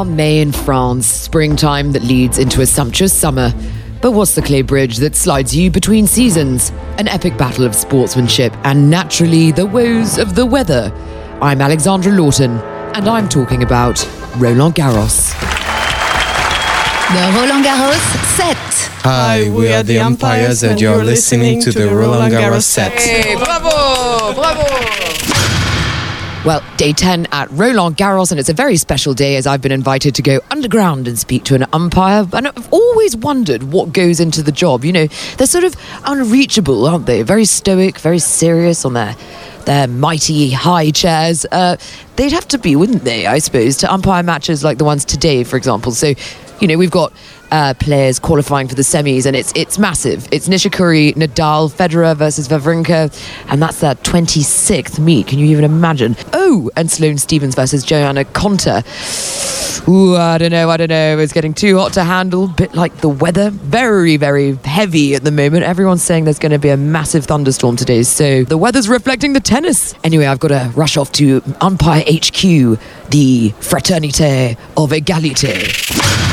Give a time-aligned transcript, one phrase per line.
[0.00, 3.52] are May in France, springtime that leads into a sumptuous summer.
[4.00, 6.72] But what's the clay bridge that slides you between seasons?
[6.96, 10.90] An epic battle of sportsmanship and naturally the woes of the weather.
[11.42, 12.52] I'm Alexandra Lawton,
[12.94, 14.02] and I'm talking about
[14.38, 15.34] Roland Garros.
[17.12, 18.00] The Roland Garros
[18.36, 18.56] set.
[19.02, 22.92] Hi, we are the umpires, and you're listening to the Roland Garros set.
[22.92, 25.39] Hey, bravo, bravo.
[26.42, 29.72] Well, day 10 at Roland Garros, and it's a very special day as I've been
[29.72, 32.26] invited to go underground and speak to an umpire.
[32.32, 34.82] And I've always wondered what goes into the job.
[34.82, 35.06] You know,
[35.36, 37.20] they're sort of unreachable, aren't they?
[37.20, 39.14] Very stoic, very serious on their
[39.66, 41.44] their mighty high chairs.
[41.52, 41.76] Uh,
[42.16, 45.44] they'd have to be, wouldn't they, I suppose, to umpire matches like the ones today,
[45.44, 45.92] for example.
[45.92, 46.14] So,
[46.60, 47.12] you know, we've got
[47.50, 50.28] uh, players qualifying for the semis, and it's it's massive.
[50.30, 53.12] It's Nishikori, Nadal, Federer versus Wawrinka,
[53.48, 55.26] and that's their 26th meet.
[55.26, 56.16] Can you even imagine?
[56.32, 58.84] Oh, and Sloane Stevens versus Joanna Konta.
[59.88, 61.18] Ooh, I don't know, I don't know.
[61.18, 62.48] It's getting too hot to handle.
[62.48, 65.64] Bit like the weather, very, very heavy at the moment.
[65.64, 69.40] Everyone's saying there's going to be a massive thunderstorm today, so the weather's reflecting the
[69.40, 69.94] tennis.
[70.04, 72.42] Anyway, I've got to rush off to Umpire HQ,
[73.10, 76.29] the Fraternité of Égalité.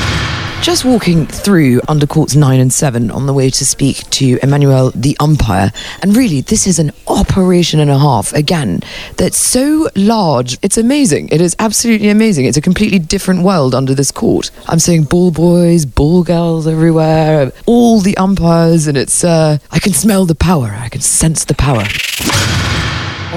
[0.62, 4.92] Just walking through under courts 9 and 7 on the way to speak to Emmanuel,
[4.94, 5.72] the umpire.
[6.02, 8.82] And really, this is an operation and a half, again,
[9.16, 10.58] that's so large.
[10.62, 11.30] It's amazing.
[11.30, 12.46] It is absolutely amazing.
[12.46, 14.52] It's a completely different world under this court.
[14.68, 19.94] I'm seeing ball boys, ball girls everywhere, all the umpires, and it's, uh, I can
[19.94, 20.76] smell the power.
[20.78, 21.86] I can sense the power.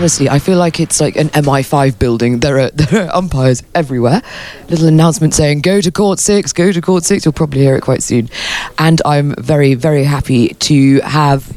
[0.01, 2.41] Honestly, I feel like it's like an MI5 building.
[2.41, 4.23] There are there are umpires everywhere.
[4.70, 7.27] Little announcement saying "Go to court six, go to court six.
[7.27, 8.31] You'll probably hear it quite soon.
[8.78, 11.55] And I'm very very happy to have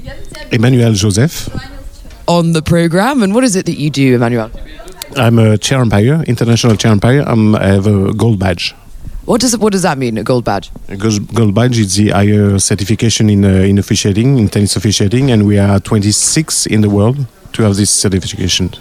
[0.51, 1.47] Emmanuel Joseph.
[2.27, 3.23] on the program.
[3.23, 4.51] And what is it that you do, Emmanuel?
[5.15, 7.23] I'm a chair umpire, international chair umpire.
[7.25, 8.75] I'm, I have a gold badge.
[9.23, 10.17] What does what does that mean?
[10.17, 10.69] A gold badge?
[10.89, 15.31] A gold gold badge is the higher certification in uh, in officiating, in tennis officiating,
[15.31, 18.71] and we are 26 in the world to have this certification.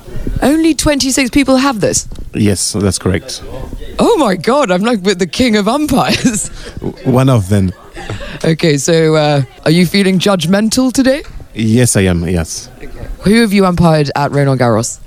[0.42, 2.08] Only 26 people have this.
[2.34, 3.42] Yes, that's correct.
[3.98, 4.70] Oh my god!
[4.70, 6.48] I'm like with the king of umpires.
[7.04, 7.72] One of them.
[8.44, 11.22] okay, so uh, are you feeling judgmental today?
[11.54, 12.26] Yes, I am.
[12.26, 12.70] Yes.
[13.24, 14.98] Who have you umpired at Roland Garros?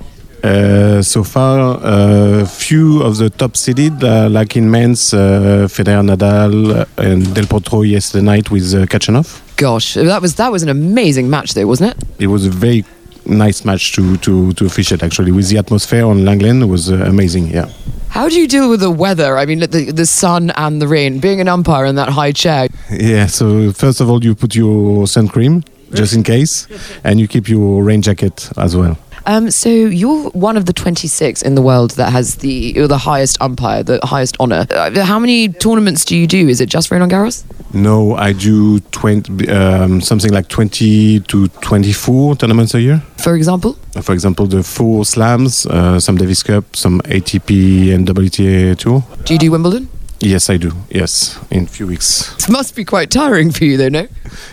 [0.43, 5.67] Uh, so far, a uh, few of the top seeded, uh, like in men's, uh,
[5.67, 9.41] Federer, Nadal, and Del Potro yesterday night with uh, Khachanov.
[9.57, 12.03] Gosh, that was that was an amazing match, though, wasn't it?
[12.19, 12.85] It was a very
[13.25, 16.95] nice match to to to officiate actually with the atmosphere on Lenglen it was uh,
[17.05, 17.47] amazing.
[17.47, 17.69] Yeah.
[18.09, 19.37] How do you deal with the weather?
[19.37, 21.19] I mean, the, the sun and the rain.
[21.19, 22.69] Being an umpire in that high chair.
[22.89, 23.25] Yeah.
[23.25, 25.63] So first of all, you put your sun cream
[25.93, 26.67] just in case,
[27.03, 28.97] and you keep your rain jacket as well.
[29.27, 32.97] Um, so you're one of the 26 in the world that has the you're the
[32.97, 34.67] highest umpire, the highest honor.
[34.69, 36.47] Uh, how many tournaments do you do?
[36.47, 37.43] Is it just Roland Garros?
[37.73, 43.03] No, I do 20, um, something like 20 to 24 tournaments a year.
[43.17, 43.73] For example?
[44.01, 49.03] For example, the four slams, uh, some Davis Cup, some ATP and WTA tour.
[49.25, 49.89] Do you do Wimbledon?
[50.19, 50.71] Yes, I do.
[50.89, 52.33] Yes, in a few weeks.
[52.43, 54.07] It must be quite tiring for you, though, no?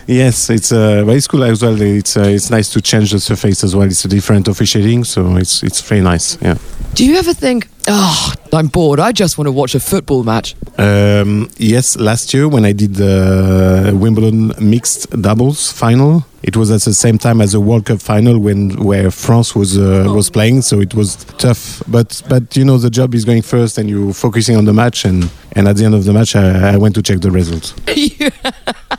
[0.07, 1.81] Yes, it's uh, very cool as well.
[1.81, 3.87] It's uh, it's nice to change the surface as well.
[3.87, 6.37] It's a different officiating, so it's it's very nice.
[6.41, 6.57] Yeah.
[6.95, 8.99] Do you ever think, oh, I'm bored.
[8.99, 10.55] I just want to watch a football match?
[10.77, 16.81] Um, yes, last year when I did the Wimbledon mixed doubles final, it was at
[16.81, 20.61] the same time as the World Cup final when where France was uh, was playing,
[20.61, 21.81] so it was tough.
[21.87, 25.05] But but you know the job is going first, and you're focusing on the match,
[25.05, 27.71] and and at the end of the match, I, I went to check the results.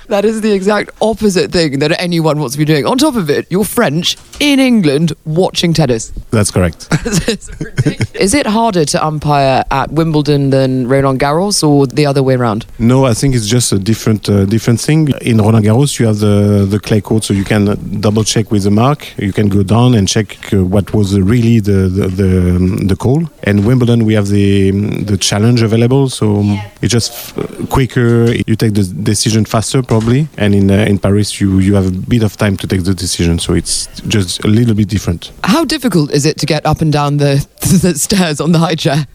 [0.08, 2.86] that is the exact opposite thing that anyone wants to be doing.
[2.86, 6.12] On top of it, you're French in England watching tennis.
[6.30, 6.88] That's correct.
[8.14, 12.64] is it harder to umpire at Wimbledon than Roland Garros, or the other way around?
[12.78, 15.08] No, I think it's just a different uh, different thing.
[15.20, 17.62] In Roland Garros, you have the the clay court, so you can
[18.00, 19.06] double check with the mark.
[19.18, 22.96] You can go down and check uh, what was really the the, the, um, the
[22.96, 23.28] call.
[23.42, 24.70] And Wimbledon, we have the
[25.10, 27.34] the challenge available, so um, it's just
[27.70, 28.32] quicker.
[28.46, 30.28] You take the decision faster, probably.
[30.36, 32.94] And in uh, in Paris, you you have a bit of time to take the
[32.94, 35.32] decision, so it's just a little bit different.
[35.42, 37.46] How difficult is it to get up and down the,
[37.82, 39.06] the stairs on the high chair?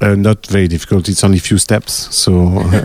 [0.00, 1.08] Uh, not very difficult.
[1.08, 2.32] It's only a few steps, so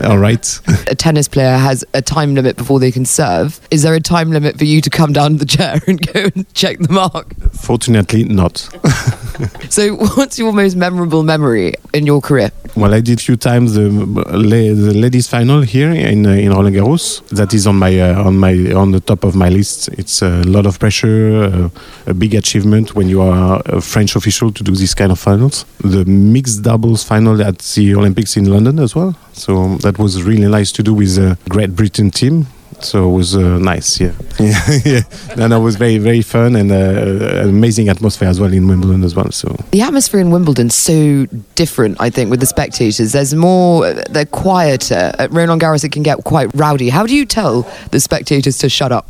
[0.04, 0.60] all right.
[0.88, 3.58] a tennis player has a time limit before they can serve.
[3.70, 6.52] Is there a time limit for you to come down the chair and go and
[6.54, 7.34] check the mark?
[7.52, 8.68] Fortunately, not.
[9.68, 12.50] So, what's your most memorable memory in your career?
[12.76, 16.76] well, I did a few times the, the ladies final here in uh, in Roland
[16.76, 17.26] Garros.
[17.28, 19.88] That is on my uh, on my on the top of my list.
[19.88, 24.52] It's a lot of pressure, uh, a big achievement when you are a French official
[24.52, 25.64] to do this kind of finals.
[25.80, 29.16] The mixed doubles final at the Olympics in London as well.
[29.32, 32.46] So that was really nice to do with a Great Britain team.
[32.80, 35.00] So it was uh, nice, yeah, yeah, yeah.
[35.42, 39.02] And it was very, very fun and uh, an amazing atmosphere as well in Wimbledon
[39.02, 39.30] as well.
[39.30, 41.24] So The atmosphere in Wimbledon's so
[41.54, 43.12] different, I think, with the spectators.
[43.12, 45.12] There's more, they're quieter.
[45.18, 46.90] At Roland Garros, it can get quite rowdy.
[46.90, 47.62] How do you tell
[47.92, 49.06] the spectators to shut up?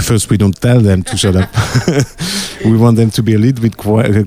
[0.00, 1.50] first we don't tell them to shut up.
[2.64, 3.76] we want them to be a little bit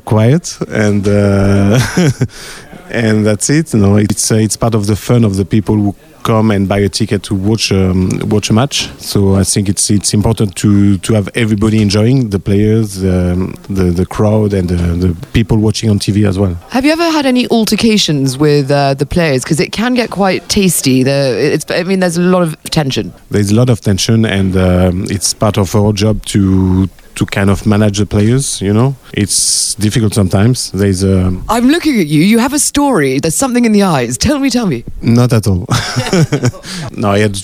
[0.06, 1.80] quiet and uh,
[2.92, 3.74] and that's it.
[3.74, 6.68] You know, it's uh, it's part of the fun of the people who come and
[6.68, 8.90] buy a ticket to watch um, watch a match.
[9.00, 13.86] So I think it's it's important to to have everybody enjoying the players, um, the
[13.92, 16.56] the crowd, and the, the people watching on TV as well.
[16.70, 19.44] Have you ever had any altercations with uh, the players?
[19.44, 21.04] Because it can get quite tasty.
[21.04, 23.14] The, it's, I mean, there's a lot of tension.
[23.30, 26.90] There's a lot of tension, and um, it's part of our job to
[27.21, 28.62] to kind of manage the players.
[28.62, 30.71] You know, it's difficult sometimes.
[30.71, 31.15] There's a
[31.56, 32.21] I'm looking at you.
[32.23, 33.19] You have a story.
[33.19, 34.18] There's something in the eyes.
[34.18, 34.83] Tell me, tell me.
[35.01, 35.65] Not at all.
[37.01, 37.35] no, I had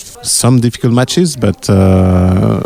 [0.41, 2.59] some difficult matches, but uh,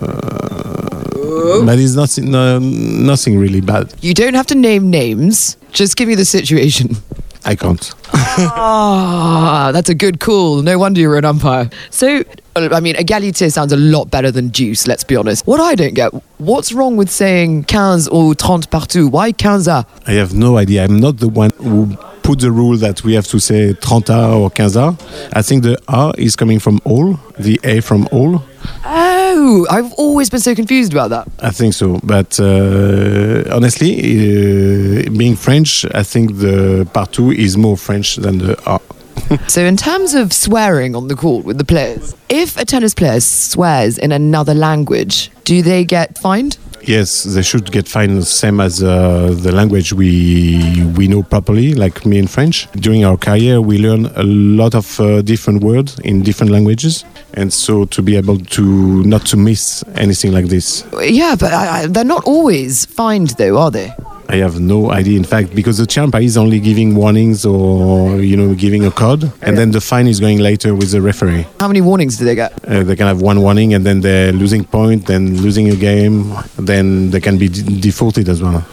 [1.65, 3.93] but it's nothing, no, nothing really bad.
[4.01, 5.57] You don't have to name names.
[5.71, 6.95] Just give me the situation.
[7.43, 7.93] I can't.
[8.13, 10.61] Ah, that's a good call.
[10.61, 11.69] No wonder you're an umpire.
[11.89, 12.23] So,
[12.55, 15.45] I mean, égalité sounds a lot better than juice, let's be honest.
[15.47, 19.11] What I don't get, what's wrong with saying 15 or 30 partout?
[19.11, 20.83] Why 15 I have no idea.
[20.83, 24.49] I'm not the one who put the rule that we have to say 30 or
[24.49, 24.97] 15.
[25.33, 28.43] I think the A is coming from all, the A from all.
[28.85, 31.27] Oh, I've always been so confused about that.
[31.39, 31.99] I think so.
[32.03, 33.93] But uh, honestly,
[35.05, 38.79] uh, being French, I think the partout is more French than the A.
[39.47, 43.19] So, in terms of swearing on the court with the players, if a tennis player
[43.21, 46.57] swears in another language, do they get fined?
[46.83, 52.05] Yes, they should get fined same as uh, the language we we know properly, like
[52.05, 52.67] me in French.
[52.73, 57.51] During our career, we learn a lot of uh, different words in different languages, and
[57.53, 61.87] so to be able to not to miss anything like this, Yeah, but I, I,
[61.87, 63.93] they're not always fined, though, are they?
[64.31, 65.17] I have no idea.
[65.17, 69.23] In fact, because the champ is only giving warnings or you know giving a code,
[69.41, 71.45] and then the fine is going later with the referee.
[71.59, 72.51] How many warnings do they get?
[72.65, 76.33] Uh, they can have one warning, and then they're losing point, then losing a game,
[76.57, 78.65] then they can be d- defaulted as well.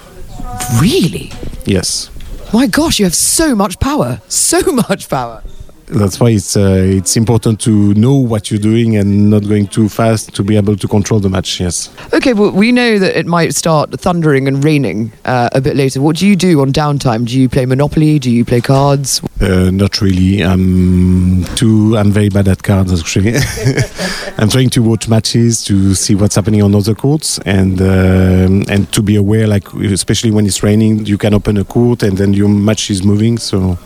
[0.80, 1.32] Really?
[1.64, 2.10] Yes.
[2.52, 4.20] My gosh, you have so much power.
[4.28, 5.42] So much power.
[5.90, 9.88] That's why it's uh, it's important to know what you're doing and not going too
[9.88, 11.60] fast to be able to control the match.
[11.60, 11.90] Yes.
[12.12, 16.00] Okay, well, we know that it might start thundering and raining uh, a bit later.
[16.02, 17.26] What do you do on downtime?
[17.26, 18.18] Do you play Monopoly?
[18.18, 19.22] Do you play cards?
[19.40, 20.42] Uh, not really.
[20.42, 21.96] I'm too.
[21.96, 23.34] I'm very bad at cards actually.
[24.38, 28.92] I'm trying to watch matches to see what's happening on other courts and um, and
[28.92, 32.34] to be aware, like especially when it's raining, you can open a court and then
[32.34, 33.78] your match is moving, so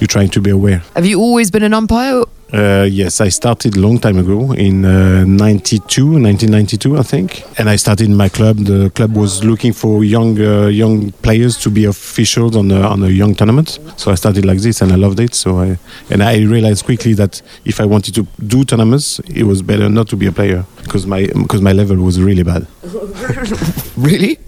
[0.00, 0.82] you're trying to be aware.
[0.94, 1.20] Have you
[1.50, 2.24] always been an umpire?
[2.52, 7.44] Uh, yes, I started a long time ago in uh, 92, 1992, I think.
[7.58, 8.56] And I started in my club.
[8.56, 13.02] The club was looking for young uh, young players to be officials on a, on
[13.04, 13.78] a young tournament.
[13.96, 15.34] So I started like this, and I loved it.
[15.34, 15.78] So I
[16.10, 20.08] and I realized quickly that if I wanted to do tournaments, it was better not
[20.08, 22.66] to be a player because my because my level was really bad.
[24.00, 24.38] Really?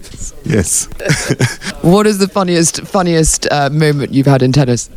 [0.45, 0.87] Yes.
[1.83, 4.89] What is the funniest funniest uh, moment you've had in tennis?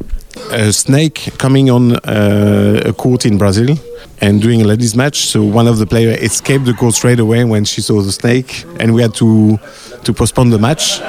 [0.51, 3.77] A snake coming on uh, a court in Brazil
[4.21, 5.27] and doing a ladies match.
[5.27, 8.65] So one of the players escaped the court straight away when she saw the snake,
[8.81, 9.59] and we had to
[10.05, 11.01] to postpone the match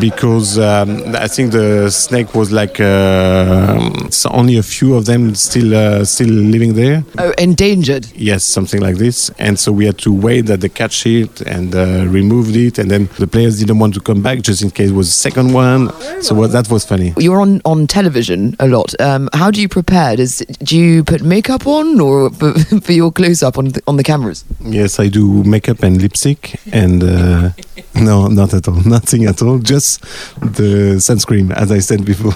[0.00, 3.90] because um, I think the snake was like uh,
[4.30, 7.04] only a few of them still uh, still living there.
[7.18, 8.06] Oh, endangered.
[8.14, 9.30] Yes, something like this.
[9.38, 12.90] And so we had to wait that they catch it and uh, removed it, and
[12.90, 15.52] then the players didn't want to come back just in case it was a second
[15.52, 15.90] one.
[16.22, 17.14] So what, that was funny.
[17.18, 18.98] You're on, on television a lot.
[19.00, 20.16] Um, how do you prepare?
[20.16, 23.96] Does, do you put makeup on or for, for your close up on the, on
[23.96, 24.44] the cameras?
[24.60, 27.50] Yes, I do makeup and lipstick, and uh,
[27.94, 29.58] no, not at all, nothing at all.
[29.58, 30.00] Just
[30.40, 32.32] the sunscreen, as I said before.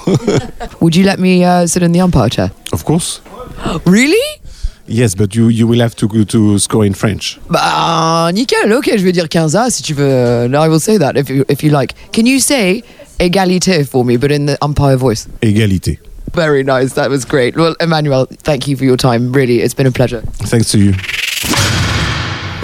[0.81, 2.51] Would you let me uh, sit in the umpire chair?
[2.73, 3.21] of course,
[3.87, 4.41] Really?
[4.89, 7.39] yes, but you you will have to go to score in French.
[7.51, 8.73] Bah, nickel.
[8.73, 10.47] Ok, je vais dire 15 si tu veux.
[10.49, 11.95] No, I will say that if you, if you like.
[12.13, 12.83] Can you say
[13.19, 15.27] égalité for me, but in the umpire voice?
[15.43, 15.99] Égalité.
[16.35, 16.93] Very nice.
[16.95, 17.57] That was great.
[17.57, 19.33] Well, Emmanuel, thank you for your time.
[19.33, 20.21] Really, it's been a pleasure.
[20.51, 20.93] Thanks to you.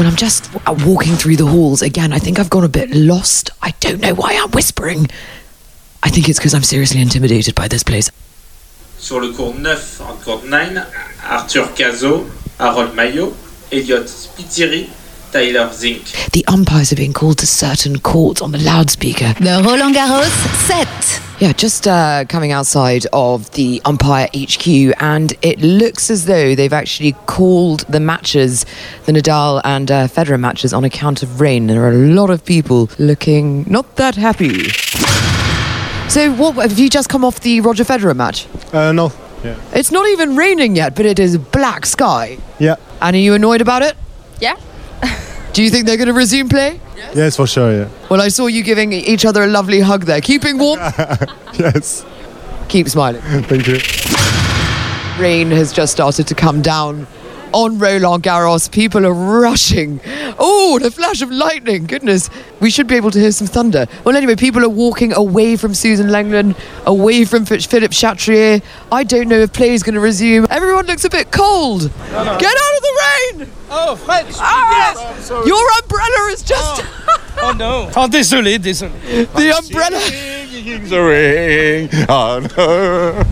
[0.03, 0.51] Well, I'm just
[0.85, 2.13] walking through the halls again.
[2.13, 3.51] I think I've gone a bit lost.
[3.63, 5.07] I don't know why I'm whispering.
[6.03, 8.11] I think it's because I'm seriously intimidated by this place.
[8.99, 10.85] Sur le cours 9, en cours 9,
[11.23, 12.27] Arthur Cazaux,
[12.59, 13.33] Harold Mayot,
[13.71, 14.09] Elliot
[15.33, 16.05] Spiteri, Tyler Zink.
[16.33, 19.33] The umpires are being called to certain courts on the loudspeaker.
[19.35, 20.31] The Roland Garros
[20.67, 21.21] set.
[21.41, 24.67] Yeah, just uh, coming outside of the umpire HQ,
[25.03, 28.65] and it looks as though they've actually called the matches,
[29.07, 31.67] the Nadal and uh, Federer matches, on account of rain.
[31.67, 34.69] There are a lot of people looking not that happy.
[36.09, 38.47] So, what have you just come off the Roger Federer match?
[38.73, 39.13] Uh, no.
[39.43, 39.59] Yeah.
[39.75, 42.39] It's not even raining yet, but it is black sky.
[42.61, 42.77] Yeah.
[43.01, 43.97] And are you annoyed about it?
[44.39, 44.57] Yeah.
[45.53, 46.81] Do you think they're going to resume play?
[47.15, 47.73] Yes, for sure.
[47.73, 47.89] Yeah.
[48.09, 50.21] Well, I saw you giving each other a lovely hug there.
[50.21, 50.79] Keeping warm?
[51.59, 52.07] yes.
[52.69, 53.21] Keep smiling.
[53.43, 53.79] Thank you.
[55.23, 57.07] rain has just started to come down
[57.53, 58.71] on Roland Garros.
[58.73, 60.01] People are rushing.
[60.39, 61.85] Oh, the flash of lightning.
[61.85, 62.31] Goodness.
[62.61, 63.87] We should be able to hear some thunder.
[64.05, 66.57] Well, anyway, people are walking away from Susan Lenglen,
[66.87, 68.63] away from Philippe Chatrier.
[68.91, 70.47] I don't know if play is going to resume.
[70.49, 71.83] Everyone looks a bit cold.
[71.83, 73.03] Get out of the
[73.37, 73.53] rain!
[73.75, 74.93] Oh, Fred, Ah!
[75.47, 76.83] Your umbrella is just.
[77.43, 77.91] oh no.
[77.97, 78.93] Oh, désolé, désolé.
[79.35, 79.99] the umbrella.
[80.89, 82.07] the ring.
[82.09, 83.23] Oh no.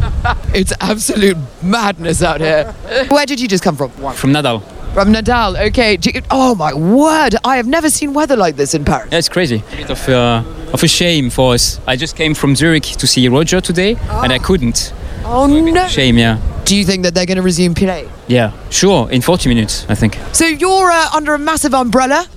[0.54, 2.72] It's absolute madness out here.
[3.08, 3.90] Where did you just come from?
[4.14, 4.62] From Nadal.
[4.94, 5.56] From Nadal.
[5.68, 5.98] Okay.
[6.02, 7.36] You- Oh my word!
[7.44, 9.08] I have never seen weather like this in Paris.
[9.12, 9.62] Yeah, it's crazy.
[9.72, 10.42] A bit of, uh,
[10.72, 11.78] of a shame for us.
[11.86, 14.92] I just came from Zurich to see Roger today, and I couldn't.
[15.24, 15.86] Oh no!
[15.88, 16.38] Shame, yeah.
[16.70, 18.08] Do you think that they're going to resume play?
[18.28, 20.16] Yeah, sure, in 40 minutes, I think.
[20.32, 22.28] So you're uh, under a massive umbrella.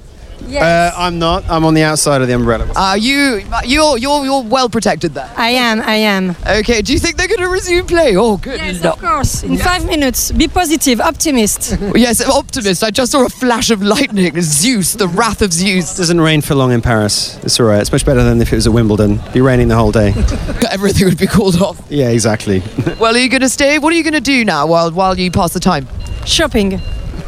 [0.50, 1.50] Uh, I'm not.
[1.50, 2.72] I'm on the outside of the umbrella.
[2.76, 5.30] Uh, you, you're, you're, you're well protected there.
[5.38, 6.36] I am, I am.
[6.48, 6.82] Okay.
[6.82, 8.16] Do you think they're going to resume play?
[8.16, 8.60] Oh, good.
[8.60, 8.96] Yes, luck.
[8.98, 9.44] of course.
[9.44, 10.32] In five minutes.
[10.32, 11.78] Be positive, optimist.
[11.96, 12.84] Yes, optimist.
[12.84, 14.40] I just saw a flash of lightning.
[14.42, 15.94] Zeus, the wrath of Zeus.
[15.96, 17.38] It doesn't rain for long in Paris.
[17.44, 17.80] It's all right.
[17.82, 19.20] It's much better than if it was at Wimbledon.
[19.20, 20.10] It'd be raining the whole day.
[20.72, 21.82] Everything would be called off.
[21.90, 22.62] yeah, exactly.
[23.00, 23.80] Well, are you going to stay?
[23.80, 25.88] What are you going to do now while while you pass the time?
[26.26, 26.80] Shopping,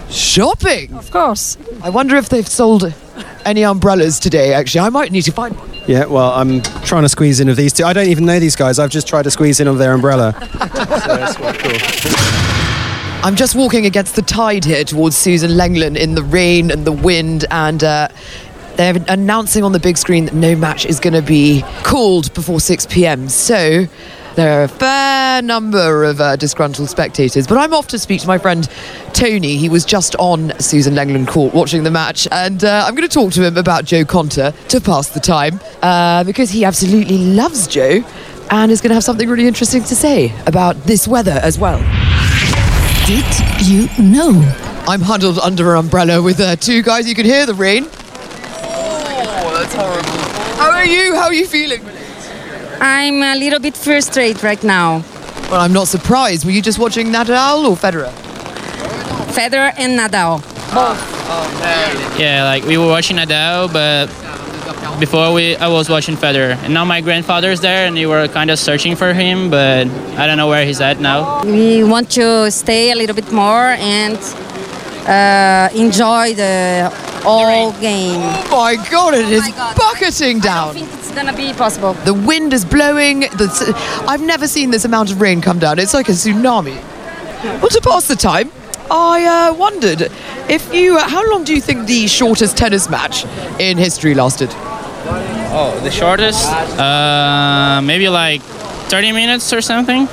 [0.10, 0.94] Shopping.
[0.94, 1.58] of course.
[1.84, 2.84] I wonder if they've sold
[3.46, 4.54] any umbrellas today.
[4.54, 5.70] Actually, I might need to find one.
[5.88, 7.84] yeah, well, I'm trying to squeeze in of these two.
[7.84, 8.80] I don't even know these guys.
[8.80, 10.34] I've just tried to squeeze in of their umbrella.
[10.40, 12.36] so that's quite cool.
[13.24, 16.92] I'm just walking against the tide here towards Susan Lenglen in the rain and the
[16.92, 18.08] wind, and uh,
[18.76, 22.60] they're announcing on the big screen that no match is going to be called before
[22.60, 23.28] 6 p.m.
[23.30, 23.88] So
[24.36, 27.48] there are a fair number of uh, disgruntled spectators.
[27.48, 28.70] But I'm off to speak to my friend
[29.14, 29.56] Tony.
[29.56, 33.14] He was just on Susan Lenglen court watching the match, and uh, I'm going to
[33.14, 37.68] talk to him about Jo Konta to pass the time uh, because he absolutely loves
[37.68, 38.04] Joe.
[38.52, 41.80] And is going to have something really interesting to say about this weather as well.
[43.08, 43.26] Did
[43.66, 44.30] you know?
[44.88, 47.10] I'm huddled under an umbrella with uh, two guys.
[47.10, 47.86] You can hear the rain.
[47.88, 50.10] Oh, that's horrible.
[50.60, 51.16] How are you?
[51.16, 51.82] How are you feeling?
[52.82, 55.04] I'm a little bit frustrated right now.
[55.50, 56.46] Well, I'm not surprised.
[56.46, 58.12] Were you just watching Nadal or Federer?
[59.34, 60.42] Federer and Nadal.
[62.20, 64.08] Yeah, like we were watching Nadal, but
[65.00, 68.50] before we, I was watching Federer, and now my grandfather's there, and we were kind
[68.50, 71.44] of searching for him, but I don't know where he's at now.
[71.44, 74.18] We want to stay a little bit more and
[75.08, 76.92] uh, enjoy the
[77.26, 78.22] whole game.
[78.22, 79.14] Oh my God!
[79.14, 80.76] It is bucketing I down.
[80.76, 81.94] don't think it's gonna be possible.
[82.06, 83.22] The wind is blowing.
[83.22, 85.80] The, I've never seen this amount of rain come down.
[85.80, 86.76] It's like a tsunami.
[87.62, 88.52] Well, to pass the time,
[88.90, 90.12] I uh, wondered
[90.50, 90.98] if you.
[90.98, 93.26] Uh, how long do you think the shortest tennis match
[93.60, 94.50] in history lasted?
[95.58, 96.48] Oh, the shortest?
[96.52, 100.08] Uh, maybe like 30 minutes or something.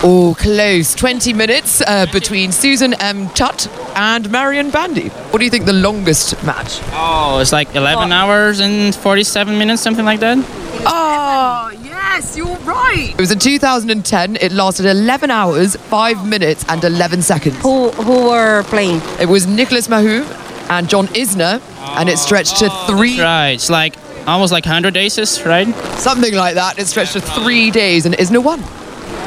[0.00, 0.94] Oh, close.
[0.94, 3.28] 20 minutes uh, between Susan M.
[3.30, 5.08] Tutt and Marion Bandy.
[5.08, 6.78] What do you think the longest match?
[6.92, 10.38] Oh, it's like 11 hours and 47 minutes, something like that.
[10.86, 13.10] Oh, yes, you're right.
[13.10, 14.36] It was in 2010.
[14.36, 17.56] It lasted 11 hours, 5 minutes, and 11 seconds.
[17.62, 19.00] Who who were playing?
[19.20, 20.24] It was Nicolas Mahut
[20.70, 21.60] and John Isner,
[21.98, 23.50] and it stretched to three, That's right.
[23.50, 23.96] It's like
[24.28, 25.66] almost like 100 aces, right?
[25.98, 26.78] something like that.
[26.78, 28.62] It stretched to three days, and Isner won.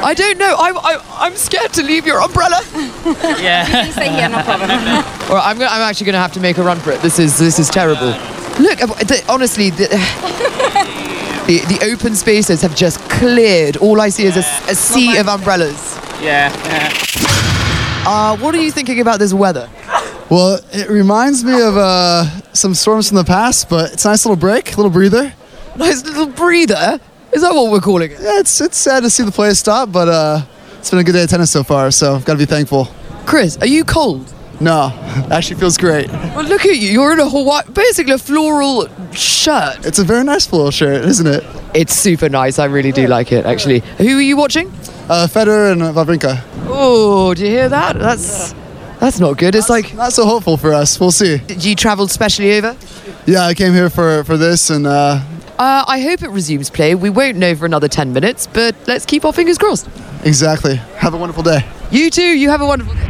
[0.02, 0.54] I don't know.
[0.58, 2.60] I, I, I'm scared to leave your umbrella.
[3.42, 3.64] Yeah.
[3.90, 4.70] Stay here, no problem.
[5.30, 7.00] Or I'm, gonna, I'm actually going to have to make a run for it.
[7.00, 8.08] This is this is terrible.
[8.60, 9.88] Look, uh, the, honestly, the,
[11.46, 13.76] the the open spaces have just cleared.
[13.78, 15.96] All I see is a, a sea of umbrellas.
[16.20, 16.52] yeah.
[16.66, 16.92] yeah.
[18.04, 19.68] Uh, what are you thinking about this weather?
[20.30, 24.24] Well, it reminds me of uh, some storms from the past, but it's a nice
[24.24, 25.32] little break, little breather.
[25.76, 26.98] Nice little breather.
[27.32, 28.20] Is that what we're calling it?
[28.20, 30.42] Yeah, it's it's sad to see the players stop, but uh,
[30.78, 32.88] it's been a good day of tennis so far, so I've got to be thankful.
[33.26, 34.32] Chris, are you cold?
[34.60, 34.90] No,
[35.30, 36.08] actually feels great.
[36.10, 36.88] Well, look at you.
[36.90, 39.84] You're in a Hawaii, basically a floral shirt.
[39.86, 41.42] It's a very nice floral shirt, isn't it?
[41.74, 42.58] It's super nice.
[42.58, 43.80] I really do like it, actually.
[43.98, 44.68] Who are you watching?
[45.08, 46.42] Uh, Federer and Wawrinka.
[46.66, 47.98] Oh, do you hear that?
[47.98, 48.54] That's
[49.00, 49.54] that's not good.
[49.56, 51.00] It's like Not so hopeful for us.
[51.00, 51.40] We'll see.
[51.48, 52.76] you travelled specially over.
[53.26, 55.18] Yeah, I came here for, for this and uh,
[55.62, 56.96] Uh, I hope it resumes play.
[56.96, 59.88] We won't know for another 10 minutes, but let's keep our fingers crossed.
[60.24, 60.74] exactly.
[60.96, 61.64] Have a wonderful day.
[61.92, 62.36] You too.
[62.36, 63.08] You have a wonderful day.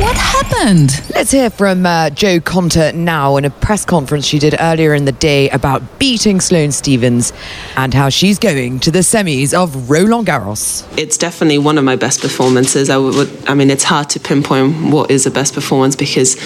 [0.00, 1.02] What happened?
[1.14, 5.04] Let's hear from uh, Jo Konta now in a press conference she did earlier in
[5.04, 7.34] the day about beating Sloane Stevens
[7.76, 10.86] and how she's going to the semis of Roland Garros.
[10.96, 12.88] it's definitely one of my best performances.
[12.88, 16.36] I would, I mean, it's hard to pinpoint what is the best performance because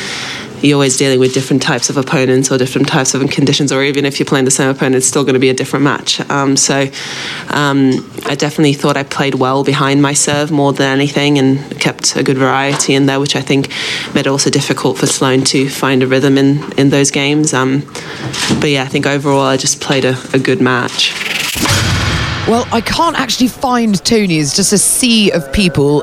[0.62, 4.04] you're always dealing with different types of opponents or different types of conditions, or even
[4.04, 6.21] if you're playing the same opponent, it's still going to be a different match.
[6.31, 6.88] Um, so
[7.49, 7.92] um,
[8.26, 12.23] I definitely thought I played well behind my serve more than anything and kept a
[12.23, 13.69] good variety in there, which I think
[14.14, 17.52] made it also difficult for Sloane to find a rhythm in, in those games.
[17.52, 17.81] Um,
[18.61, 21.12] but yeah, I think overall I just played a, a good match.
[22.49, 24.38] Well, I can't actually find Tony.
[24.38, 26.02] It's just a sea of people.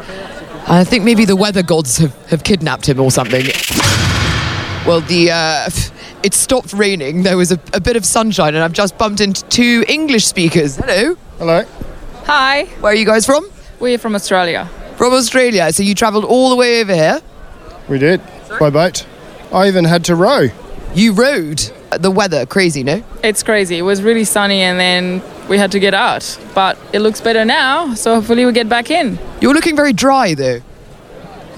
[0.68, 3.46] I think maybe the weather gods have, have kidnapped him or something.
[4.86, 5.70] Well, the uh,
[6.24, 7.24] it stopped raining.
[7.24, 10.78] There was a, a bit of sunshine, and I've just bumped into two English speakers.
[10.78, 11.16] Hello.
[11.38, 11.64] Hello.
[12.26, 12.66] Hi.
[12.82, 13.50] Where are you guys from?
[13.80, 14.70] We're from Australia.
[14.98, 15.72] From Australia.
[15.72, 17.22] So you travelled all the way over here.
[17.88, 18.22] We did.
[18.60, 19.06] By boat.
[19.54, 20.50] I even had to row.
[20.94, 21.72] You rowed.
[21.98, 23.04] The weather crazy, no?
[23.24, 23.78] It's crazy.
[23.80, 26.38] It was really sunny and then we had to get out.
[26.54, 29.18] But it looks better now, so hopefully we get back in.
[29.42, 30.60] You're looking very dry though.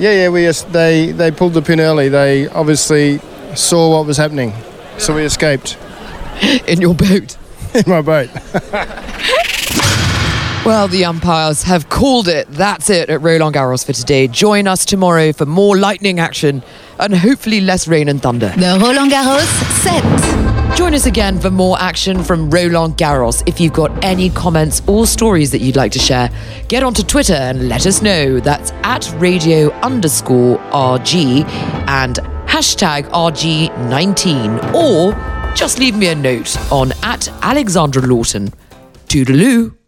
[0.01, 0.29] Yeah, yeah.
[0.29, 2.09] We they they pulled the pin early.
[2.09, 3.19] They obviously
[3.53, 4.51] saw what was happening,
[4.97, 5.77] so we escaped
[6.67, 7.37] in your boat.
[7.75, 8.29] in my boat.
[10.63, 12.47] Well, the umpires have called it.
[12.51, 14.27] That's it at Roland Garros for today.
[14.27, 16.61] Join us tomorrow for more lightning action
[16.99, 18.49] and hopefully less rain and thunder.
[18.55, 19.47] The Roland Garros
[19.81, 20.40] set.
[20.75, 23.43] Join us again for more action from Roland Garros.
[23.45, 26.29] If you've got any comments or stories that you'd like to share,
[26.69, 28.39] get onto Twitter and let us know.
[28.39, 31.45] That's at radio underscore RG
[31.87, 32.15] and
[32.47, 34.73] hashtag RG19.
[34.73, 35.13] Or
[35.55, 38.49] just leave me a note on at Alexandra Lawton.
[39.07, 39.80] Toodaloo.